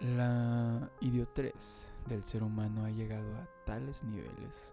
[0.00, 4.72] La idiotez del ser humano ha llegado a tales niveles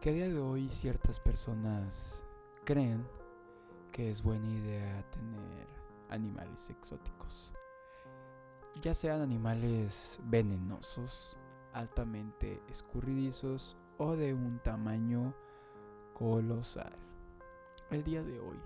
[0.00, 2.24] que a día de hoy ciertas personas
[2.64, 3.06] creen
[3.92, 5.68] que es buena idea tener
[6.08, 7.52] animales exóticos.
[8.82, 11.38] Ya sean animales venenosos,
[11.72, 15.32] altamente escurridizos o de un tamaño
[16.12, 16.96] colosal.
[17.90, 18.58] El día de hoy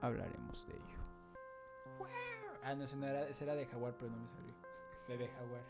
[0.00, 0.98] hablaremos de ello.
[2.62, 4.67] Ah, no, ese era de jaguar, pero no me salió.
[5.08, 5.62] Bebé jaguar.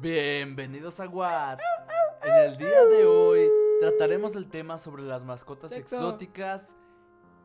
[0.00, 1.58] Bienvenidos a Guad.
[2.22, 3.48] En el día de hoy
[3.80, 5.96] trataremos el tema sobre las mascotas Sexo.
[5.96, 6.74] exóticas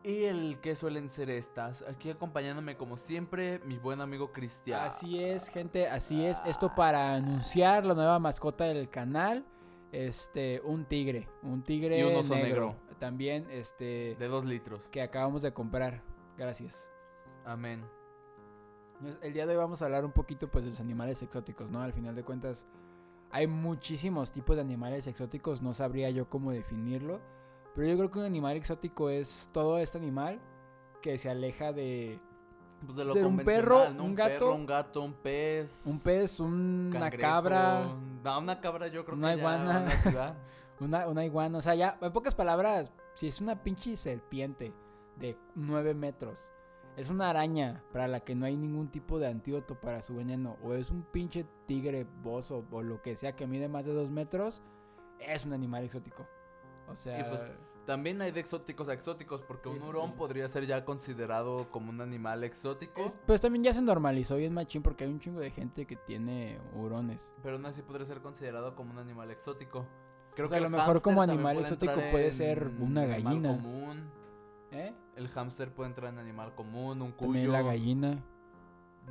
[0.03, 1.83] y el que suelen ser estas.
[1.83, 4.81] Aquí acompañándome como siempre mi buen amigo Cristian.
[4.81, 6.41] Así es, gente, así es.
[6.45, 9.45] Esto para anunciar la nueva mascota del canal.
[9.91, 12.75] Este, un tigre, un tigre Y un oso negro.
[12.75, 12.97] negro.
[12.99, 14.89] También, este, De dos litros.
[14.89, 16.03] que acabamos de comprar.
[16.37, 16.87] Gracias.
[17.45, 17.83] Amén.
[19.21, 21.81] El día de hoy vamos a hablar un poquito pues de los animales exóticos, ¿no?
[21.81, 22.65] Al final de cuentas
[23.31, 27.19] hay muchísimos tipos de animales exóticos, no sabría yo cómo definirlo,
[27.75, 30.39] pero yo creo que un animal exótico es todo este animal
[31.01, 32.19] que se aleja de
[32.85, 34.03] Pues de lo Ser un perro, ¿no?
[34.05, 35.81] un gato, perro, un gato, un pez.
[35.85, 37.21] un pez, una cangrejo.
[37.21, 39.89] cabra, No, una cabra yo creo una que iguana.
[40.01, 40.37] ciudad.
[40.79, 44.73] una, una iguana, o sea, ya, en pocas palabras, si es una pinche serpiente
[45.17, 46.51] de 9 metros,
[46.97, 50.57] es una araña para la que no hay ningún tipo de antídoto para su veneno,
[50.63, 54.09] o es un pinche tigre bozo o lo que sea que mide más de 2
[54.11, 54.61] metros,
[55.19, 56.27] es un animal exótico.
[56.87, 57.41] O sea, Y pues,
[57.85, 60.13] También hay de exóticos a exóticos, porque Sí, un hurón sí.
[60.17, 63.03] podría ser ya considerado como un animal exótico.
[63.03, 65.97] es- pues también ya se normalizó bien machín porque hay un chingo de gente que
[65.97, 67.29] tiene hurones.
[67.41, 69.85] Pero aún así podría ser considerado como un animal exótico.
[70.33, 73.23] Creo O sea, a que lo el mejor como animal exótico puede ser una animal
[73.23, 73.49] gallina.
[73.49, 74.09] común.
[74.73, 74.93] ¿Eh?
[75.15, 77.31] El hámster puede entrar en animal común, un cuyo.
[77.31, 78.23] También la gallina.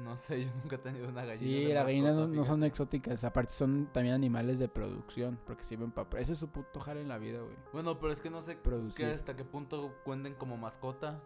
[0.02, 1.38] No sé, yo nunca he tenido una gallina.
[1.38, 5.92] Sí, las gallinas no, no son exóticas, aparte son también animales de producción, porque sirven
[5.92, 6.19] para...
[6.19, 7.54] Ese es su puto jale en la vida, güey.
[7.74, 9.06] Bueno, pero es que no sé Producir.
[9.06, 11.20] qué, hasta qué punto cuenten como mascota.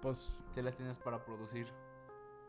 [0.00, 1.66] Pues, Si las tienes para producir.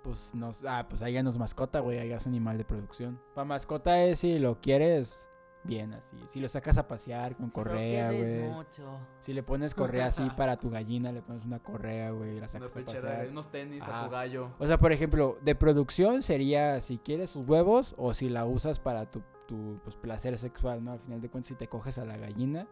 [0.03, 0.63] pues, nos...
[0.65, 3.19] Ah, pues ahí ya no es mascota, güey, ahí ya es animal de producción.
[3.33, 5.27] Para mascota es si lo quieres,
[5.65, 6.17] bien así.
[6.27, 8.49] Si lo sacas a pasear con correa, güey.
[8.49, 8.99] mucho.
[9.19, 12.47] Si le pones correa así para tu gallina, le pones una correa, güey, la Una
[12.47, 13.29] sacas a pechera, pasear.
[13.29, 14.51] unos tenis a tu gallo.
[14.59, 18.79] O sea, por ejemplo, de producción sería si quieres sus huevos o si la usas
[18.79, 20.91] para tu, tu pues, placer sexual, ¿no?
[20.93, 22.67] Al final de cuentas, si te coges a la gallina,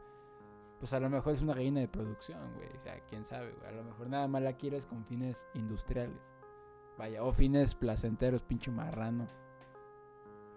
[0.79, 2.69] pues a lo mejor es una gallina de producción, güey.
[2.75, 3.67] O sea, quién sabe, güey.
[3.67, 6.17] A lo mejor nada más la quieres con fines industriales.
[6.97, 9.27] Vaya, o fines placenteros, pinche marrano.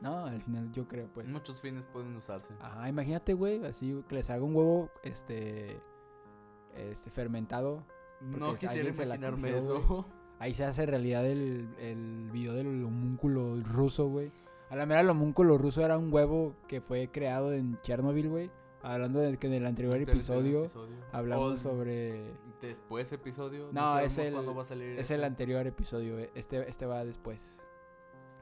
[0.06, 1.26] No, al final yo creo, pues.
[1.28, 2.54] Muchos fines pueden usarse.
[2.60, 5.80] Ajá, imagínate, güey, así que les haga un huevo, este,
[6.74, 7.84] este, fermentado.
[8.20, 10.06] No quisiera imaginarme eso.
[10.38, 14.32] Ahí se hace realidad el, el video del homúnculo ruso, güey.
[14.68, 18.50] A la mera el homúnculo ruso era un huevo que fue creado en Chernobyl, güey.
[18.82, 20.96] Hablando de que en el anterior el episodio episodio.
[21.12, 22.34] hablamos O sobre...
[22.60, 23.70] Después episodio.
[23.72, 25.14] No, es el- cuándo va a salir Es este.
[25.16, 26.18] el anterior episodio.
[26.34, 27.58] Este, este va después.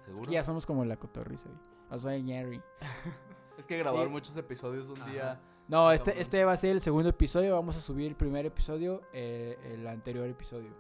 [0.05, 0.29] Es ¿Seguro?
[0.29, 1.49] que ya somos como la cotorriza.
[1.91, 2.61] O sea, Jerry.
[3.59, 4.11] Es que grabar Sí.
[4.11, 5.11] muchos episodios un Ajá.
[5.13, 5.41] día.
[5.69, 6.23] No, este, cabrón.
[6.23, 7.55] este va a ser el segundo episodio.
[7.55, 10.71] Vamos a subir el primer episodio, eh, el anterior episodio.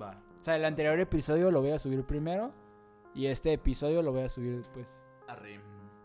[0.00, 0.20] Va.
[0.38, 2.52] O sea, el anterior episodio lo voy a subir primero.
[3.14, 5.00] Y este episodio lo voy a subir después.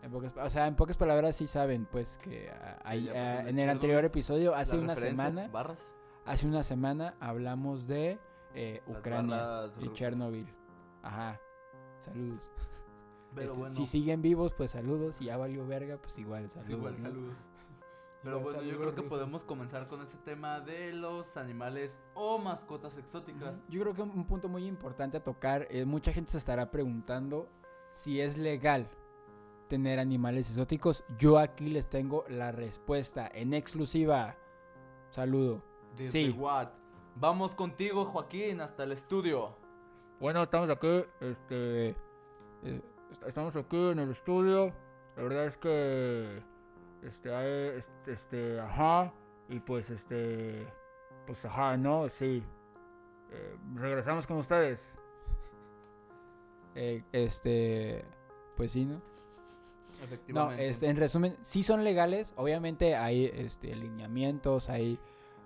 [0.02, 2.94] En pocas, o sea, en pocas palabras sí saben, pues, que pasó ah,
[3.48, 5.94] en el anterior episodio, hace una semana, Barras.
[6.24, 8.18] hace una semana hablamos de
[8.54, 9.92] eh, Ucrania y.
[9.92, 10.46] Chernobyl.
[11.02, 11.38] Ajá.
[12.00, 12.50] Saludos.
[13.34, 13.74] Pero Este, bueno.
[13.74, 15.16] Si siguen vivos, pues saludos.
[15.16, 16.70] Si ya valió verga, pues igual es saludos.
[16.72, 17.08] igual, ¿no?
[17.08, 17.36] saludos.
[18.22, 19.10] Pero bueno, yo creo que rusos.
[19.18, 23.54] podemos comenzar con ese tema de los animales o mascotas exóticas.
[23.68, 27.48] Yo creo que un punto muy importante a tocar, eh, mucha gente se estará preguntando
[27.92, 28.88] si es legal
[29.68, 31.04] tener animales exóticos.
[31.18, 34.36] Yo aquí les tengo la respuesta en exclusiva.
[35.10, 35.62] Saludo.
[35.96, 36.30] Desde Sí.
[36.36, 36.68] What?
[37.14, 39.56] Vamos contigo, Joaquín, hasta el estudio.
[40.20, 44.72] Bueno, estamos aquí, este, eh, est- estamos aquí en el estudio.
[45.16, 46.42] La verdad es que,
[47.02, 49.12] este, hay, este, este, ajá,
[49.48, 50.66] y pues, este,
[51.26, 52.08] pues, ajá, ¿no?
[52.08, 52.42] Sí.
[53.30, 54.92] Eh, regresamos con ustedes.
[56.74, 58.04] Eh, este,
[58.56, 58.94] pues sí, ¿no?
[58.94, 60.68] No, Efectivamente.
[60.68, 62.32] este, en resumen, sí son legales.
[62.36, 64.98] Obviamente hay este, lineamientos, hay,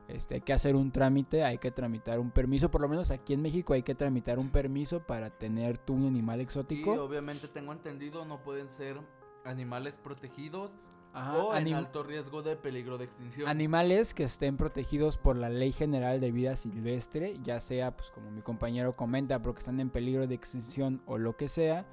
[0.08, 2.70] este, hay que hacer un trámite, hay que tramitar un permiso.
[2.70, 6.06] Por lo menos aquí en México hay que tramitar un permiso para tener tú un
[6.06, 6.93] animal Y exótico.
[6.93, 9.00] obviamente tengo entendido, no pueden ser
[9.44, 10.72] animales protegidos
[11.14, 13.49] Ajá, o en alto riesgo de peligro de extinción.
[13.49, 18.31] Animales que estén protegidos por la Ley General de Vida Silvestre, ya sea, pues como
[18.31, 21.87] mi compañero comenta, porque están en peligro de extinción o lo que sea.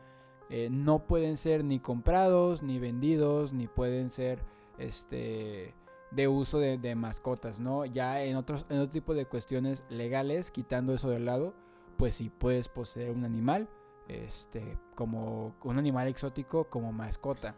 [0.52, 4.44] eh, no pueden ser ni comprados, ni vendidos, ni pueden ser
[4.80, 5.76] este
[6.12, 7.86] de uso de, mascotas, ¿no?
[7.86, 11.54] Ya en otros en otro tipo de cuestiones legales, quitando eso de lado,
[11.98, 13.70] pues sí puedes poseer un animal,
[14.08, 17.56] este, como un animal exótico como mascota.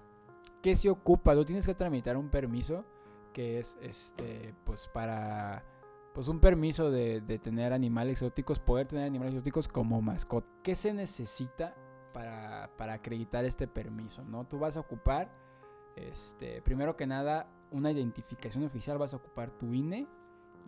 [0.62, 1.34] ¿Qué se ocupa?
[1.34, 2.86] Tú tienes que tramitar un permiso
[3.34, 5.64] que es este, pues para
[6.14, 10.48] pues un permiso de, de tener animales exóticos, poder tener animales exóticos como mascota.
[10.62, 11.74] ¿Qué se necesita
[12.14, 14.24] para, para acreditar este permiso?
[14.26, 14.46] ¿no?
[14.46, 15.32] Tú vas a ocupar,
[15.96, 20.08] este, primero que nada, una identificación oficial, vas a ocupar tu INE,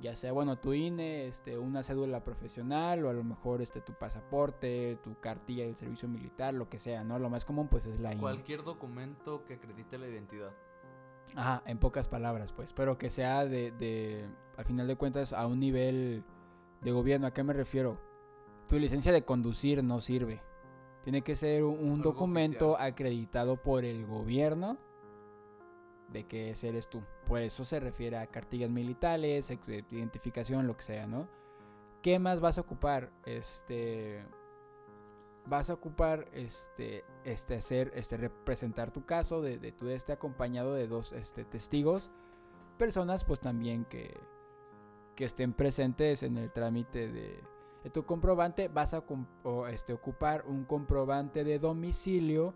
[0.01, 3.93] ya sea, bueno, tu INE, este, una cédula profesional o a lo mejor este, tu
[3.93, 7.19] pasaporte, tu cartilla del servicio militar, lo que sea, ¿no?
[7.19, 8.21] Lo más común pues es la INE.
[8.21, 10.51] Cualquier documento que acredite la identidad.
[11.35, 14.27] Ajá, en pocas palabras, pues, pero que sea de, de,
[14.57, 16.23] al final de cuentas, a un nivel
[16.81, 17.27] de gobierno.
[17.27, 17.99] ¿A qué me refiero?
[18.67, 20.41] Tu licencia de conducir no sirve.
[21.03, 22.91] Tiene que ser un, documento oficial.
[22.91, 24.77] acreditado por el gobierno
[26.09, 27.03] de que ese eres tú.
[27.25, 31.27] Por eso se refiere a cartillas militares, eh, identificación, lo que sea, ¿no?
[32.01, 33.11] ¿Qué más vas a ocupar?
[33.25, 34.25] Este
[35.45, 40.73] vas a ocupar este este hacer este representar tu caso de, de tú esté acompañado
[40.73, 42.11] de dos este testigos
[42.77, 44.17] personas pues también que
[45.15, 47.43] que estén presentes en el trámite de,
[47.91, 49.03] tu comprobante vas a
[49.69, 52.53] este, ocupar un comprobante de domicilio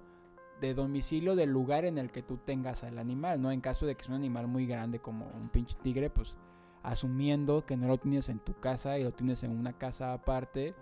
[0.61, 3.95] de domicilio del lugar en el que tú tengas al animal no en caso de
[3.95, 6.37] que es un animal muy grande como un pinche tigre pues
[6.83, 10.73] asumiendo que no lo tienes en tu casa y lo tienes en una casa aparte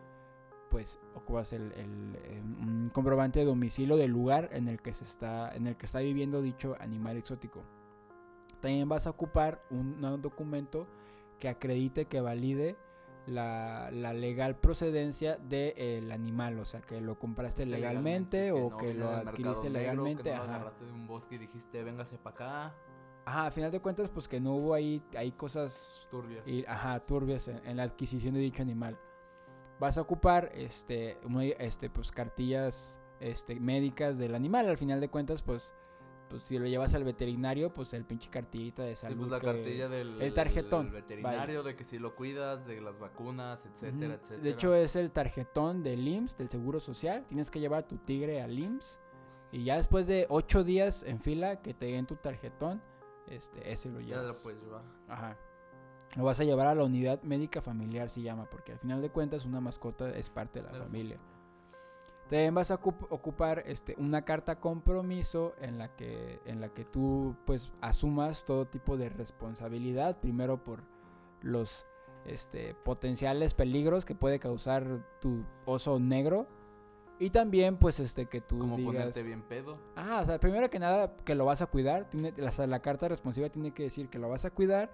[0.70, 5.56] pues ocupas el, el- un comprobante de domicilio del lugar en el que se está
[5.56, 7.64] en el que está viviendo dicho animal exótico.
[8.62, 10.88] También vas a ocupar un documento
[11.40, 12.76] que acredite que valide
[13.28, 18.70] la, la legal procedencia del animal, o sea, que lo compraste Este, legalmente, que o
[18.70, 20.24] no que lo adquiriste negro, legalmente.
[20.24, 20.56] Que no lo ajá.
[20.56, 22.76] agarraste de un bosque y dijiste, véngase para acá.
[23.26, 26.48] Ajá, a final de cuentas, pues que no hubo ahí, hay cosas Turbias.
[26.48, 29.00] y, ajá, turbias en, en la adquisición de dicho animal.
[29.80, 34.70] Vas a ocupar este, muy, este, pues, cartillas este, médicas del animal.
[34.70, 35.74] Al final de cuentas, pues,
[36.30, 39.18] pues si lo llevas al veterinario, pues el pinche cartillita de Sí, salud.
[39.18, 42.82] pues la que- cartilla del el tarjetón, del veterinario, de que si lo cuidas, de
[42.82, 44.42] las vacunas, etcétera, etcétera.
[44.44, 47.26] De hecho, es el tarjetón del IMSS, del Seguro Social.
[47.28, 49.00] Tienes que llevar a tu tigre al IMSS.
[49.52, 52.82] Y ya después de ocho días en fila que te den tu tarjetón,
[53.28, 54.38] este, ese lo ya llevas.
[54.38, 54.84] lo puedes llevar.
[55.08, 55.38] Ajá.
[56.18, 59.10] Lo vas a llevar a la unidad médica familiar, se llama, porque al final de
[59.10, 61.20] cuentas una mascota es parte de la De la familia.
[62.30, 66.84] También vas a ocup- ocupar este, una carta compromiso en la que en la que
[66.84, 70.84] tú pues asumas todo tipo de responsabilidad, primero por
[71.42, 71.86] los
[72.26, 76.48] este, potenciales peligros que puede causar tu oso negro
[77.20, 79.78] y también pues este que tú Como digas ponerte bien pedo.
[79.96, 82.10] Ah, o sea, primero que nada, que lo vas a cuidar.
[82.10, 84.92] Tiene, la, o sea, la carta responsiva tiene que decir que lo vas a cuidar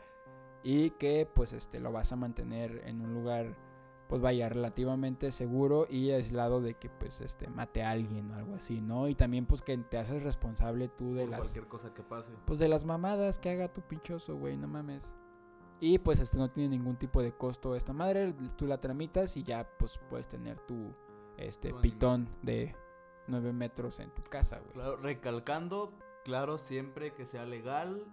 [0.62, 3.56] y que, pues, este, lo vas a mantener en un lugar,
[4.12, 8.56] pues, vaya, relativamente seguro y aislado de que, pues, este, mate a alguien o algo
[8.56, 9.08] así, ¿no?
[9.08, 12.34] Y también, pues, que te haces responsable tú de por las, cualquier cosa que pase.
[12.44, 15.10] pues, de las mamadas que haga tu pinchoso, güey, no mames.
[15.80, 18.36] Y, pues, este, no tiene ningún tipo de costo esta madre.
[18.58, 20.94] Tú la tramitas y ya, pues, puedes tener tu,
[21.38, 22.76] este, Tu pitón de
[23.28, 24.74] 9 metros en tu casa, güey.
[24.74, 25.94] Claro, recalcando,
[26.26, 28.06] claro, siempre que sea legal,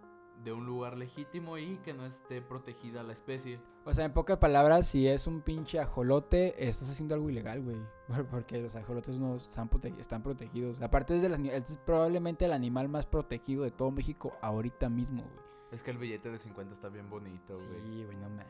[0.45, 3.61] de un lugar legítimo y que no esté protegida la especie.
[3.85, 7.77] O sea, en pocas palabras, si es un pinche ajolote, estás haciendo algo ilegal, güey.
[8.31, 10.81] Porque los ajolotes no están, prote- están protegidos.
[10.81, 15.23] Aparte, es, de las es probablemente el animal más protegido de todo México ahorita mismo,
[15.23, 15.49] güey.
[15.73, 17.81] Es que el billete de 50 está bien bonito, güey.
[17.83, 18.47] Sí, güey, no mames.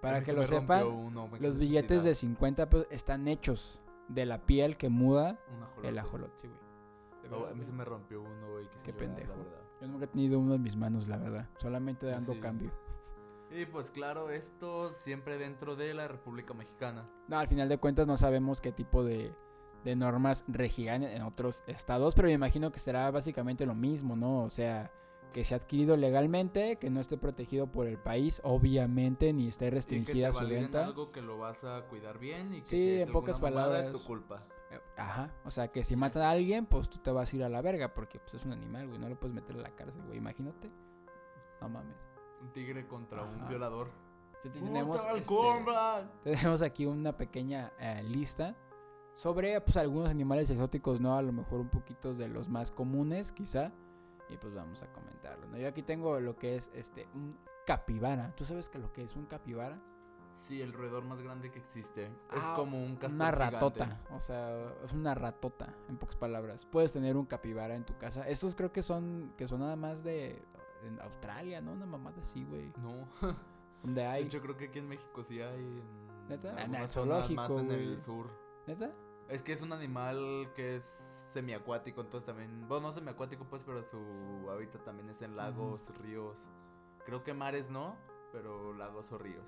[0.00, 2.36] Para que lo sepan, uno, los billetes de suicidar.
[2.36, 5.88] 50 pesos están hechos de la piel que muda ajolote.
[5.88, 6.60] el ajolote, sí, güey.
[7.22, 8.68] Verdad, a mí se me rompió uno, güey.
[8.82, 9.34] Qué llorar, pendejo.
[9.82, 11.48] Yo nunca he tenido uno en mis manos, la verdad.
[11.58, 12.38] Solamente dando Sí.
[12.40, 12.70] cambio.
[13.50, 17.06] Y pues claro, esto siempre dentro de la República Mexicana.
[17.26, 19.34] No, al final de cuentas no sabemos qué tipo de,
[19.84, 24.44] de normas regirán en otros estados, pero me imagino que será básicamente lo mismo, ¿no?
[24.44, 24.92] O sea,
[25.32, 29.64] que se ha adquirido legalmente, que no esté protegido por el país, obviamente, ni esté
[29.64, 30.84] Y que te restringida su venta.
[30.86, 33.80] algo que lo vas a cuidar bien y que Sí, si es en pocas mamada,
[33.80, 33.92] es palabras.
[34.02, 34.46] tu culpa.
[34.96, 37.48] Ajá, o sea, que si matan a alguien, pues tú te vas a ir a
[37.48, 40.02] la verga, porque pues es un animal, güey, no lo puedes meter a la cárcel,
[40.04, 40.70] güey, imagínate.
[41.60, 41.96] No mames.
[42.40, 43.48] Un tigre contra un Ajá.
[43.48, 43.90] violador.
[44.42, 45.32] Te- te- Tenemos, ¡Puta, el este!
[46.24, 48.56] Tenemos aquí una pequeña eh, lista
[49.16, 51.16] sobre pues algunos animales exóticos, ¿no?
[51.16, 53.70] A lo mejor un poquito de los más comunes, quizá.
[54.28, 55.58] Y pues vamos a comentarlo, ¿no?
[55.58, 57.36] Yo aquí tengo lo que es este un
[57.66, 58.34] capibara.
[58.34, 59.78] ¿Tú sabes que lo que es un capibara?
[60.34, 62.06] Sí, el roedor más grande que existe.
[62.06, 63.50] es Ah, como un castor Una gigante.
[63.56, 66.66] ratota, o sea, es una ratota, en pocas palabras.
[66.66, 68.26] Puedes tener un capibara en tu casa.
[68.28, 70.42] Estos creo que son, que son nada más de
[70.84, 71.72] en Australia, ¿no?
[71.72, 72.72] Una mamada así, güey.
[72.78, 73.06] No.
[73.82, 74.24] Donde De hay.
[74.24, 75.60] hecho, creo que aquí en México sí hay.
[75.64, 76.50] En ¿Neta?
[76.52, 78.30] En el algunas zonas más zoológico, en el sur.
[78.66, 78.90] ¿Neta?
[79.28, 82.66] Es que es un animal que es semiacuático, entonces también.
[82.68, 83.98] Bueno, no semiacuático, pues, pero su
[84.50, 86.48] hábitat también es en lagos, ríos.
[87.06, 87.96] Creo que mares no,
[88.32, 89.46] pero lagos o ríos.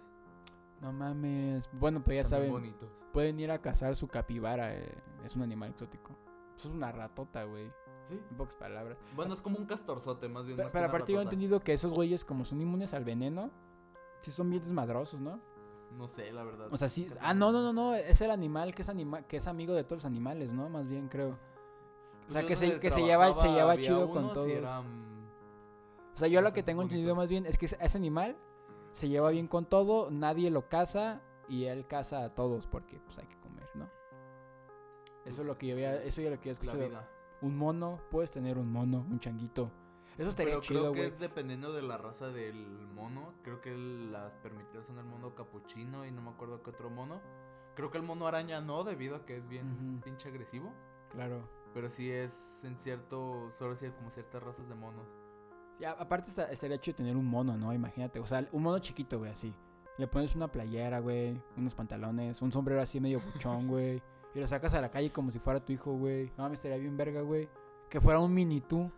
[0.85, 1.67] No mames.
[1.73, 2.91] Bueno, pues ya Están saben, bonitos.
[3.11, 4.75] pueden ir a cazar su capibara.
[4.75, 6.15] eh, Es un animal exótico.
[6.59, 7.69] Eso es una ratota, güey.
[8.03, 8.21] Sí.
[8.31, 8.99] En pocas palabras.
[9.17, 10.59] Bueno, es como un castorzote, más bien.
[10.59, 13.51] Más Pero aparte yo he entendido que esos güeyes, como son inmunes al veneno,
[14.21, 15.41] sí son bien desmadrosos, ¿no?
[15.97, 16.69] No sé, la verdad.
[16.71, 17.09] O sea, sí.
[17.21, 17.95] Ah, no, no, no, no.
[17.95, 20.69] Es el animal que es anima que es amigo de todos los animales, ¿no?
[20.69, 21.31] Más bien creo.
[21.31, 21.37] O
[22.25, 24.49] Pues sea, yo que se, que se lleva, se lleva chido con todos.
[24.49, 24.85] eran-
[26.15, 28.37] O sea, yo lo que tengo entendido más bien es que ese animal
[28.95, 33.19] se lleva bien con todo, nadie lo caza y él caza a todos porque pues
[33.19, 33.91] hay que comer, ¿no?
[35.25, 37.03] Eso es lo que yo había, sí, eso ya lo que yo escuchado.
[37.41, 39.71] Un mono, puedes tener un mono, un changuito.
[40.17, 43.35] Eso estaría Pero chido, creo que es dependiendo de la raza del mono.
[43.43, 47.21] Creo que las permitidas son el mono capuchino y no me acuerdo qué otro mono.
[47.75, 50.73] Creo que el mono araña no, debido a que es bien pinche agresivo.
[51.11, 51.49] Claro.
[51.75, 55.09] Pero sí es en cierto, solo decir como ciertas razas de monos.
[55.79, 57.73] Sí, aparte esta- estaría chido tener un mono, ¿no?
[57.73, 59.53] Imagínate, o sea, un mono chiquito, güey, así.
[59.99, 64.03] Le pones una playera, güey, unos pantalones, un sombrero así medio buchón, güey.
[64.35, 66.33] Y lo sacas a la calle como si fuera tu hijo, güey.
[66.37, 67.49] No, me estaría bien verga, güey.
[67.89, 68.91] Que fuera un mini tú.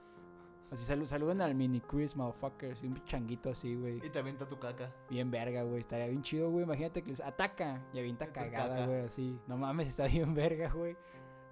[0.70, 2.82] Así salu- saluden al mini Chris, motherfuckers.
[2.82, 3.98] Un changuito así, güey.
[4.04, 4.90] Y te avienta tu caca.
[5.10, 5.80] Bien verga, güey.
[5.80, 6.64] Estaría bien chido, güey.
[6.64, 9.38] Imagínate que les ataca y avienta cagada, güey, así.
[9.46, 10.96] No mames, está bien verga, güey.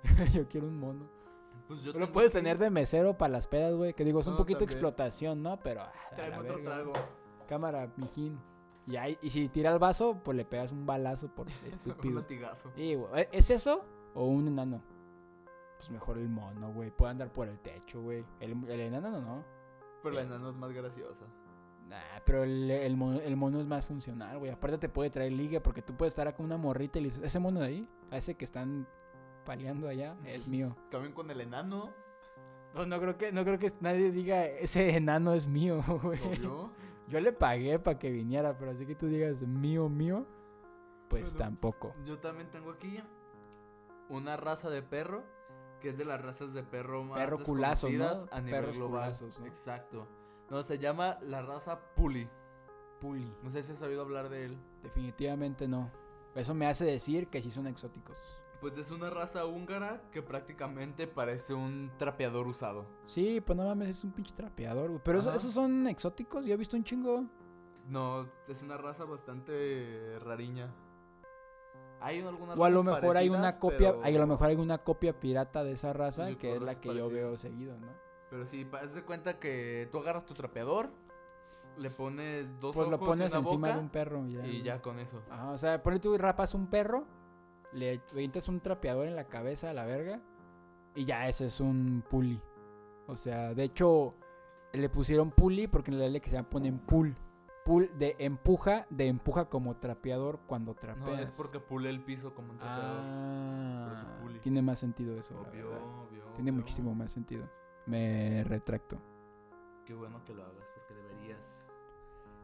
[0.32, 1.06] Yo quiero un mono.
[1.68, 3.94] Pues yo Lo puedes tener de mesero para las pedas, güey.
[3.94, 4.76] Que digo, es un poquito también.
[4.76, 5.58] explotación, ¿no?
[5.60, 5.82] Pero.
[6.16, 6.70] la otro verga.
[6.74, 6.92] trago.
[7.48, 8.38] Cámara, mijín.
[8.86, 12.20] Y, ahí, y si tira el vaso, pues le pegas un balazo por Un estúpido.
[12.20, 12.70] latigazo.
[12.76, 13.82] Y, güey, ¿e- ¿Es eso
[14.14, 14.82] o un enano?
[15.78, 16.90] Pues mejor el mono, güey.
[16.90, 18.24] Puede andar por el techo, güey.
[18.40, 19.44] El, el enano no, no.
[20.02, 20.24] Pero la Eh.
[20.24, 21.24] enano es más graciosa.
[21.88, 24.50] Nah, pero el, el, mono, el mono es más funcional, güey.
[24.50, 27.22] Aparte te puede traer ligue porque tú puedes estar con una morrita y le dices,
[27.22, 28.86] ese mono de ahí, a ese que están
[29.44, 30.74] paleando allá, es mío.
[30.90, 31.92] También con el enano.
[32.72, 36.20] Pues no creo que, no creo que nadie diga, ese enano es mío, güey.
[37.06, 40.26] Yo le pagué para que viniera, pero así que tú digas mío, mío,
[41.08, 41.94] pues Bueno, tampoco.
[42.04, 42.98] Yo también tengo aquí
[44.08, 45.22] una raza de perro
[45.80, 48.06] que es de las razas de perro más Perro culazo, ¿no?
[48.30, 49.02] a nivel Perros global.
[49.02, 49.46] culazos, ¿no?
[49.46, 50.08] Exacto.
[50.48, 52.26] No, se llama la raza Puli.
[53.00, 53.30] Puli.
[53.42, 54.58] No sé si has oído hablar de él.
[54.82, 55.90] Definitivamente no.
[56.34, 58.16] Eso me hace decir que sí son exóticos.
[58.64, 62.86] Pues es una raza húngara que prácticamente parece un trapeador usado.
[63.04, 65.02] Sí, pues no mames, es un pinche trapeador, güey.
[65.04, 67.26] Pero esos son exóticos, yo he visto un chingo.
[67.90, 70.72] No, es una raza bastante rariña.
[72.00, 74.56] Hay algunas O a lo mejor hay una copia, pero- hay, a lo mejor hay
[74.56, 77.88] una copia pirata de esa raza Yo que es la que yo veo seguido, ¿no?
[78.30, 80.88] Pero sí, haz de cuenta que tú agarras tu trapeador,
[81.76, 84.32] le pones dos Pues lo ojos pones y una encima boca, de un perro y
[84.32, 84.46] ya.
[84.46, 85.22] y ya con eso.
[85.28, 87.04] Ajá, o sea, ponle tú y rapas un perro,
[87.74, 90.20] le avientas un trapeador en la cabeza a la verga
[90.94, 92.40] y ya ese es un puli.
[93.06, 94.14] O sea, de hecho,
[94.72, 97.16] le pusieron puli porque en la ley que se llama ponen pool.
[97.64, 101.06] Pool de empuja, de empuja como trapeador cuando trapeas.
[101.06, 103.00] No, es porque pule el piso como un trapeador.
[103.00, 105.82] Ah, tiene más sentido eso, la obvio, verdad.
[105.82, 106.24] obvio.
[106.34, 106.60] Tiene obvio.
[106.60, 107.48] muchísimo más sentido.
[107.86, 108.98] Me retracto.
[109.86, 111.54] Qué bueno que lo hagas, porque deberías.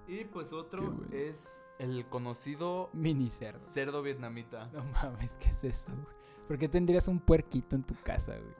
[0.06, 1.06] Y pues otro bueno.
[1.12, 3.58] es el conocido Mini cerdo.
[3.58, 4.68] cerdo vietnamita.
[4.72, 6.16] No mames, ¿qué es eso, güey?
[6.46, 8.54] ¿Por qué tendrías un puerquito en tu casa, güey?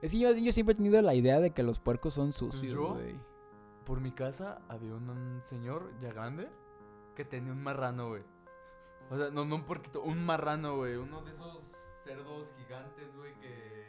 [0.00, 2.72] Es que yo, yo siempre he tenido la idea de que los puercos son sucios,
[2.72, 2.94] ¿Yo?
[2.94, 3.18] güey.
[3.84, 6.48] Por mi casa había un, un señor ya grande
[7.16, 8.22] que tenía un marrano, güey.
[9.10, 10.96] O sea, no, no un puerquito, un marrano, güey.
[10.96, 11.62] Uno de esos
[12.04, 13.88] cerdos gigantes, güey, que...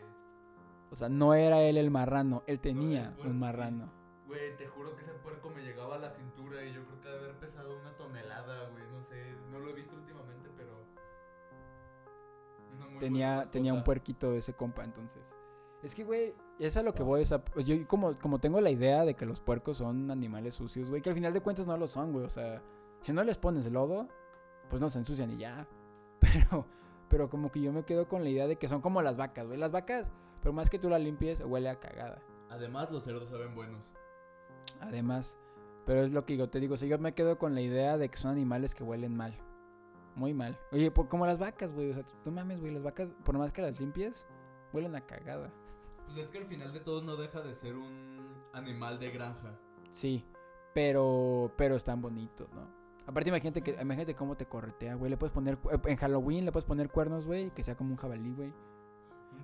[0.89, 3.91] O sea, no era él el marrano, él tenía un sí.
[4.29, 7.09] Güey, te juro que ese puerco me llegaba a la cintura y yo creo que
[7.09, 8.83] debe haber pesado una tonelada, güey.
[8.91, 10.85] No sé, no lo he visto últimamente, pero...
[12.77, 15.23] buena Tenía, tenía un puerquito ese compa, entonces.
[15.81, 17.23] Es que, güey, es a lo que voy.
[17.25, 21.01] pues yo como, como tengo la idea de que los puercos son animales sucios, güey,
[21.01, 22.25] que al final de cuentas no lo son, güey.
[22.25, 22.61] O sea,
[23.01, 24.09] si no les pones lodo,
[24.69, 25.67] pues no se ensucian y ya.
[26.19, 26.67] Pero,
[27.07, 29.47] pero como que yo me quedo con la idea de que son como las vacas,
[29.47, 29.57] güey.
[29.57, 30.05] Las vacas,
[30.43, 32.21] por más que tú las limpies, huele a cagada.
[32.49, 33.93] Además, los cerdos saben buenos.
[34.79, 35.37] Además,
[35.85, 37.97] pero es lo que yo te digo, o sea, yo me quedo con la idea
[37.97, 39.35] de que son animales que huelen mal.
[40.15, 40.57] Muy mal.
[40.71, 41.91] Oye, como las vacas, güey.
[41.91, 42.73] O sea, tú mames, güey.
[42.73, 44.25] Las vacas, por más que las limpies,
[44.73, 45.51] huelen a cagada.
[46.05, 49.57] Pues es que al final de todo no deja de ser un animal de granja.
[49.91, 50.25] Sí,
[50.73, 52.67] pero, pero están bonitos, ¿no?
[53.07, 55.09] Aparte, imagínate, que, imagínate cómo te corretea, güey.
[55.09, 58.33] Le puedes poner, en Halloween le puedes poner cuernos, güey, que sea como un jabalí,
[58.33, 58.53] güey.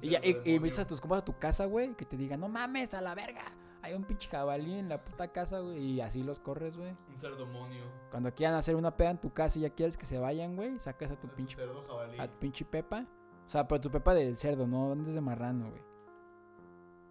[0.01, 2.42] Y, ya, y, y ves a tus compas a tu casa, güey, que te digan,
[2.42, 3.46] no mames, a la verga.
[3.86, 5.77] Hay un pinche jabalí en la puta casa, güey.
[5.77, 6.98] Y así los corres, güey.
[7.08, 7.84] Un cerdo monio.
[8.10, 10.80] Cuando quieran hacer una peda en tu casa y ya quieres que se vayan, güey,
[10.80, 12.20] sacas a tu a tu pinche, cerdo jabalí.
[12.20, 13.06] a tu pinche pepa.
[13.46, 15.84] O sea, pero tu pepa del cerdo, no andes de marrano, güey.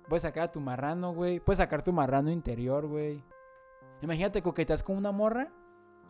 [0.09, 1.39] Puedes sacar a tu marrano, güey.
[1.39, 3.23] Puedes sacar tu marrano interior, güey.
[4.03, 5.53] Imagínate coquetas con una morra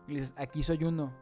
[0.09, 1.12] y le dices, aquí soy uno.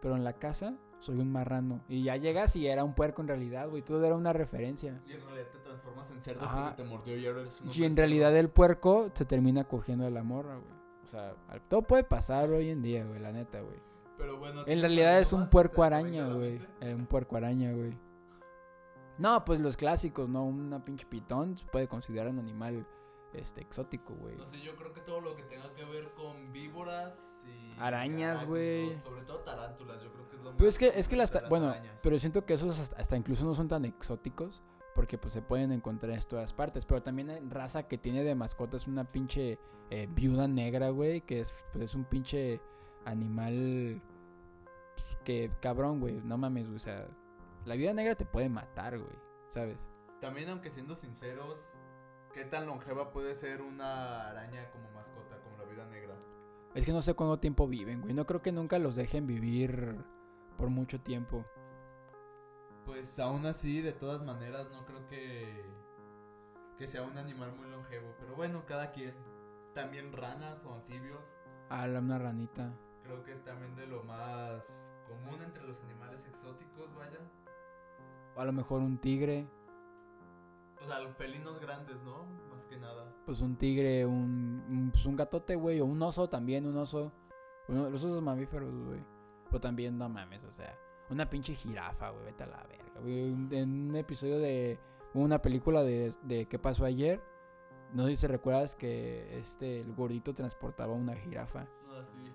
[0.00, 1.80] Pero en la casa soy un marrano.
[1.88, 3.82] Y ya llegas y era un puerco en realidad, güey.
[3.82, 5.00] Todo era una referencia.
[5.06, 6.66] Y en realidad te transformas en cerdo Ajá.
[6.70, 10.06] porque te mordió y ahora eres un Y en realidad el puerco se termina cogiendo
[10.06, 10.74] a la morra, güey.
[11.04, 11.34] O sea,
[11.68, 13.78] todo puede pasar hoy en día, güey, la neta, güey.
[14.18, 16.58] Pero bueno, En ¿tienes realidad es un puerco araña, güey.
[16.80, 17.96] Eh, Un puerco araña, güey.
[19.18, 20.44] No, pues los clásicos, ¿no?
[20.44, 22.86] Una pinche pitón se puede considerar un animal
[23.32, 24.36] este, exótico, güey.
[24.36, 27.35] No sé, yo creo que todo lo que tenga que ver con víboras
[27.78, 28.94] Arañas, güey.
[29.00, 30.56] Sobre todo tarántulas, yo creo que es lo más...
[30.56, 31.30] Pero es que, es que las...
[31.30, 31.98] ta- Bueno, arañas.
[32.02, 34.62] pero siento que esos hasta, hasta incluso no son tan exóticos.
[34.94, 36.86] Porque pues se pueden encontrar en todas partes.
[36.86, 39.58] Pero también hay raza que tiene de mascotas una pinche
[39.90, 41.20] eh, viuda negra, güey.
[41.20, 42.62] Que es, pues, es un pinche
[43.04, 44.00] animal...
[44.94, 46.22] pues, que cabrón, güey.
[46.22, 46.76] No mames, güey.
[46.76, 47.06] O sea,
[47.66, 49.12] la viuda negra te puede matar, güey.
[49.50, 49.78] ¿Sabes?
[50.20, 51.60] También, aunque siendo sinceros,
[52.32, 56.14] ¿qué tan longeva puede ser una araña como mascota, como la vida negra?
[56.76, 58.12] Es que no sé cuánto tiempo viven, güey.
[58.12, 59.96] No creo que nunca los dejen vivir
[60.58, 61.46] por mucho tiempo.
[62.84, 65.64] Pues aún así, de todas maneras, no creo que,
[66.76, 68.14] que sea un animal muy longevo.
[68.20, 69.14] Pero bueno, cada quien.
[69.74, 71.24] También ranas o anfibios.
[71.70, 72.70] A la una ranita.
[73.02, 77.20] Creo que es también de lo más común entre los animales exóticos, vaya.
[78.34, 79.48] O a lo mejor un tigre.
[80.82, 82.26] O sea, los felinos grandes, ¿no?
[82.50, 83.12] Más que nada.
[83.24, 85.80] Pues un tigre, un, un, pues un gatote, güey.
[85.80, 87.12] O un oso también, un oso.
[87.68, 89.00] Uno- los osos mamíferos, güey.
[89.50, 90.78] O también, no mames, o sea.
[91.10, 92.24] Una pinche jirafa, güey.
[92.26, 93.32] Vete a la verga, güey.
[93.58, 94.78] En un episodio de
[95.14, 97.22] una película de, de ¿Qué pasó ayer?
[97.92, 101.66] No sé si recuerdas que este, el gordito transportaba una jirafa.
[102.00, 102.32] Así.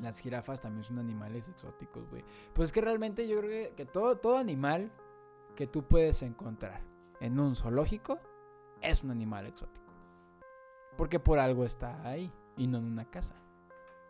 [0.00, 2.24] Las jirafas también son animales exóticos, güey.
[2.54, 4.90] Pues es que realmente yo creo que, que todo, todo animal
[5.54, 6.80] que tú puedes encontrar
[7.24, 8.18] en un zoológico
[8.80, 9.92] es un animal exótico.
[10.96, 13.34] Porque por algo está ahí y no en una casa.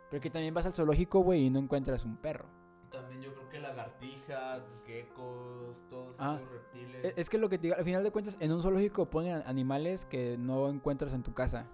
[0.09, 2.45] Porque también vas al zoológico, güey, y no encuentras un perro.
[2.91, 7.05] También yo creo que lagartijas, geckos, todos Ah, estos reptiles.
[7.05, 9.41] E- Es que lo que te digo, al final de cuentas, en un zoológico ponen
[9.47, 11.65] animales que no encuentras en tu casa.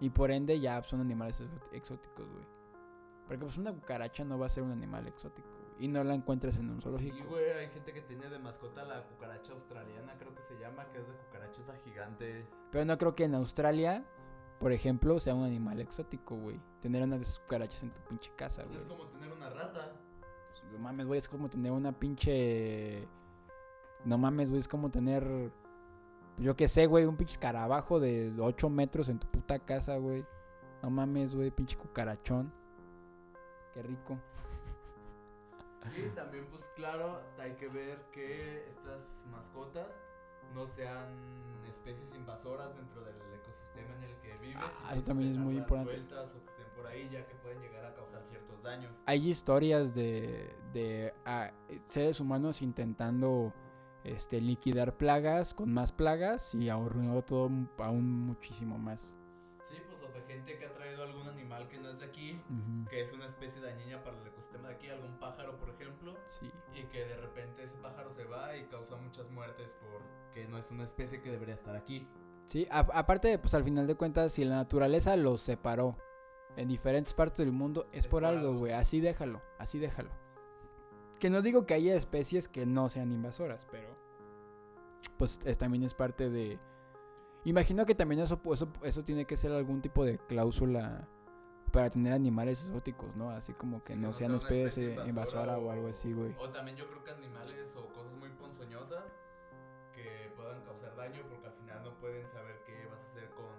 [0.00, 2.44] Y por ende ya son animales exó- exóticos, güey.
[3.26, 5.48] Porque pues una cucaracha no va a ser un animal exótico.
[5.82, 7.16] Y no la encuentras en un zoológico.
[7.16, 10.86] Sí, güey, hay gente que tiene de mascota la cucaracha australiana, creo que se llama,
[10.92, 12.46] que es de cucaracha esa gigante.
[12.70, 14.04] Pero no creo que en Australia,
[14.60, 16.60] por ejemplo, sea un animal exótico, güey.
[16.80, 18.80] Tener unas de esas cucarachas en tu pinche casa, Pues güey.
[18.82, 19.90] es como tener una rata.
[20.70, 23.08] No mames, güey, es como tener una pinche...
[24.04, 25.50] No mames, güey, es como tener...
[26.38, 30.24] Yo qué sé, güey, un pinche escarabajo de 8 metros en tu puta casa, güey.
[30.80, 32.52] No mames, güey, pinche cucarachón.
[33.74, 34.16] Qué rico.
[35.96, 39.92] Y también, pues claro, hay que ver que estas mascotas
[40.54, 41.08] no sean
[41.68, 44.80] especies invasoras dentro del ecosistema en el que vives.
[44.84, 45.92] Ah, y eso también es muy importante.
[45.94, 48.94] sueltas o que estén por ahí, ya que pueden llegar a causar ciertos daños.
[49.06, 51.50] Hay historias de, de ah,
[51.86, 53.52] seres humanos intentando
[54.04, 59.10] este, liquidar plagas con más plagas y arruinó todo aún muchísimo más.
[60.32, 63.26] Gente que ha traído algún animal que no es de aquí, Ujú, que es una
[63.26, 66.14] especie dañina para el ecosistema de aquí, algún pájaro, por ejemplo.
[66.26, 66.50] Sí.
[66.74, 70.70] Y que de repente ese pájaro se va y causa muchas muertes porque no es
[70.70, 72.08] una especie que debería estar aquí.
[72.46, 75.96] Sí, a- aparte, pues al final de cuentas, si la naturaleza los separó
[76.56, 78.54] en diferentes partes del mundo, es, Es por algo.
[78.58, 78.72] güey.
[78.72, 80.10] Así déjalo, así déjalo.
[81.18, 83.96] Que no digo que haya especies que no sean invasoras, pero
[85.16, 86.58] pues es- también es parte de...
[87.44, 91.08] Imagino que también eso, eso, eso tiene que ser algún tipo de cláusula
[91.72, 93.30] para tener animales exóticos, ¿no?
[93.30, 96.36] Así como que Sí, no sean sea una una especie, invasora o algo así, güey.
[96.38, 99.04] O también yo creo que animales o cosas muy ponzoñosas
[99.92, 103.56] que puedan causar daño porque al final no pueden saber qué vas a hacer con,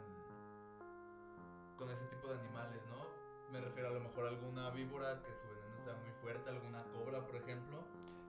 [1.78, 3.04] con ese tipo de animales, ¿no?
[3.52, 6.84] Me refiero a lo mejor a alguna víbora que su veneno sea muy fuerte, alguna
[6.92, 7.84] cobra, por ejemplo.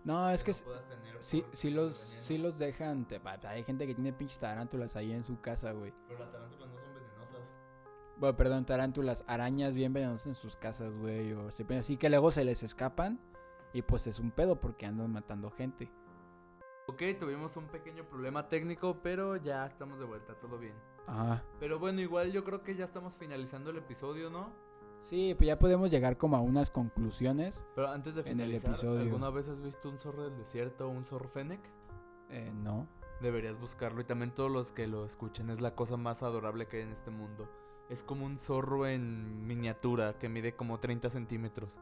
[0.05, 3.07] No, es que tener sí, por- sí por los, sí los dejan.
[3.09, 5.93] te- hay gente que tiene pinches tarántulas ahí en su casa, güey.
[6.09, 7.55] Pero las tarántulas no son venenosas.
[8.19, 11.33] Bueno, perdón, tarántulas, arañas bien venenosas en sus casas, güey.
[11.33, 13.19] O así que luego se les escapan.
[13.73, 15.91] Y pues es un pedo porque andan matando gente.
[16.87, 20.75] Ok, tuvimos un pequeño problema técnico, pero ya estamos de vuelta, todo bien.
[21.07, 21.43] Ajá.
[21.59, 24.53] Pero bueno, igual yo creo que ya estamos finalizando el episodio, ¿no?
[25.05, 27.65] Sí, pues ya podemos llegar como a unas conclusiones.
[27.75, 29.01] Pero antes de finalizar, episodio.
[29.03, 31.61] ¿alguna vez has visto un zorro del desierto o un zorro fennec?
[32.31, 32.87] Eh, no.
[33.21, 35.51] Deberías buscarlo y también todos los que lo escuchen.
[35.51, 37.49] Es la cosa más adorable que hay en este mundo.
[37.91, 41.79] Es como un zorro en miniatura que mide como 30 centímetros.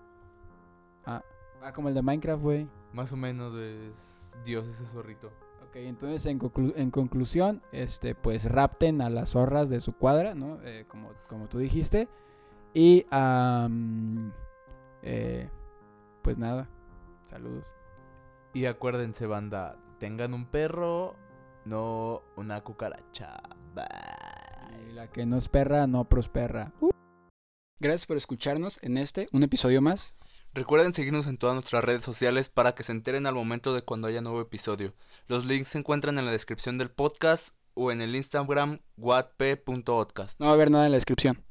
[1.06, 1.22] Ah,
[1.62, 2.68] ah, como el de Minecraft, güey.
[2.92, 5.28] Más o menos es Dios ese zorrito.
[5.68, 10.34] Ok, entonces en, conclu- en conclusión, este, pues rapten a las zorras de su cuadra,
[10.34, 10.58] ¿no?
[10.64, 12.08] Eh, como, como tú dijiste.
[12.74, 13.04] Y,
[15.02, 15.50] eh,
[16.22, 16.68] pues nada,
[17.26, 17.66] saludos.
[18.54, 21.16] Y acuérdense, banda, tengan un perro,
[21.64, 23.42] no una cucaracha.
[23.74, 24.90] Bye.
[24.90, 26.72] Y la que no es perra, no prospera.
[27.80, 30.16] Gracias por escucharnos en este, un episodio más.
[30.54, 34.08] Recuerden seguirnos en todas nuestras redes sociales para que se enteren al momento de cuando
[34.08, 34.94] haya nuevo episodio.
[35.26, 40.38] Los links se encuentran en la descripción del podcast o en el Instagram wattp.podcast.
[40.38, 41.42] No va a haber nada en la descripción.